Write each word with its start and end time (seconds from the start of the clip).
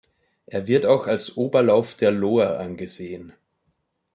Er 0.47 0.65
wird 0.65 0.87
auch 0.87 1.05
als 1.05 1.37
Oberlauf 1.37 1.93
der 1.93 2.09
Lohr 2.11 2.57
angesehen. 2.59 3.33